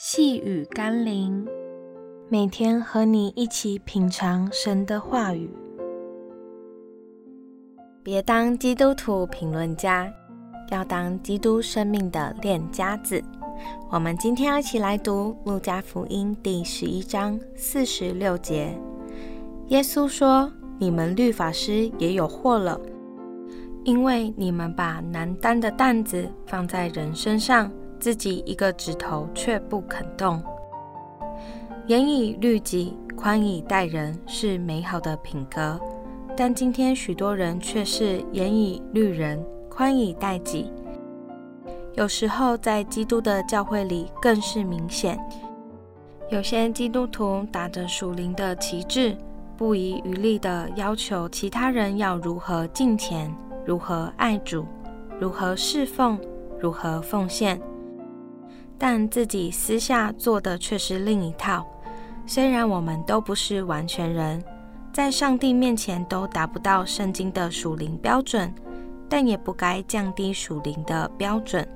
[0.00, 1.44] 细雨甘霖，
[2.28, 5.50] 每天和你一起品尝神的话语。
[8.04, 10.08] 别当基督徒评论家，
[10.70, 13.20] 要当基督生命的练家子。
[13.90, 18.72] 我们今天要一起来读《路加福音》第十一章四十六节。
[19.66, 22.80] 耶稣说：“你们律法师也有祸了，
[23.82, 27.68] 因为你们把难担的担子放在人身上。”
[27.98, 30.42] 自己一个指头却不肯动。
[31.86, 35.80] 严以律己，宽以待人，是美好的品格。
[36.36, 40.70] 但今天许多人却是严以律人，宽以待己。
[41.94, 45.18] 有时候在基督的教会里更是明显。
[46.30, 49.16] 有些基督徒打着属灵的旗帜，
[49.56, 54.64] 不遗余力地要求其他人要如何敬虔，如何爱主，
[55.18, 56.16] 如何侍奉，
[56.60, 57.60] 如何奉献。
[58.78, 61.66] 但自己私下做的却是另一套。
[62.26, 64.42] 虽然我们都不是完全人，
[64.92, 68.54] 在上帝面前都达不到圣经的属灵标准，
[69.08, 71.66] 但也不该降低属灵的标准，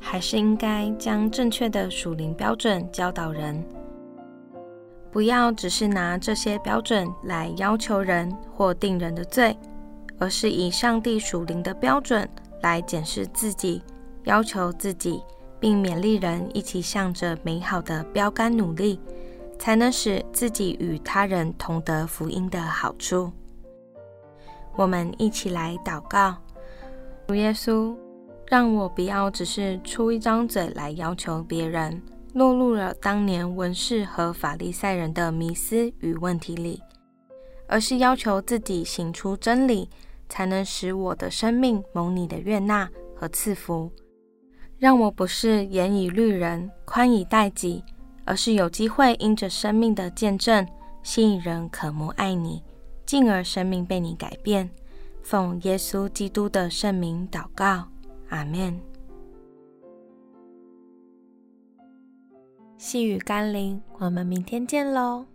[0.00, 3.64] 还是应该将正确的属灵标准教导人。
[5.10, 9.56] 不要只是拿这些标准来要求人或定人的罪，
[10.18, 12.28] 而是以上帝属灵的标准
[12.62, 13.82] 来检视自己，
[14.24, 15.22] 要求自己。
[15.62, 18.98] 并勉励人一起向着美好的标杆努力，
[19.60, 23.30] 才能使自己与他人同得福音的好处。
[24.74, 26.34] 我们一起来祷告：
[27.28, 27.94] 主耶稣，
[28.48, 32.02] 让我不要只是出一张嘴来要求别人，
[32.34, 36.82] 落入了当年文士和法利赛人的迷思与问题里，
[37.68, 39.88] 而是要求自己行出真理，
[40.28, 43.92] 才能使我的生命蒙你的悦纳和赐福。
[44.82, 47.84] 让我不是严以律人，宽以待己，
[48.24, 50.66] 而是有机会因着生命的见证，
[51.04, 52.60] 吸引人渴慕爱你，
[53.06, 54.68] 进而生命被你改变。
[55.22, 57.86] 奉耶稣基督的圣名祷告，
[58.30, 58.80] 阿门。
[62.76, 65.26] 细雨甘霖，我们明天见喽。